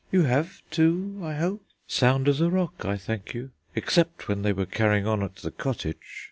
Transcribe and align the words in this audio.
You 0.11 0.23
have, 0.23 0.63
too, 0.71 1.19
I 1.23 1.35
hope?" 1.35 1.63
"Sound 1.85 2.27
as 2.27 2.41
a 2.41 2.49
rock, 2.49 2.83
I 2.85 2.97
thank 2.97 3.35
you, 3.35 3.51
except 3.75 4.27
when 4.27 4.41
they 4.41 4.51
were 4.51 4.65
carrying 4.65 5.05
on 5.05 5.21
at 5.21 5.35
the 5.35 5.51
cottage." 5.51 5.99